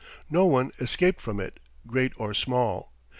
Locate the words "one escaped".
0.47-1.21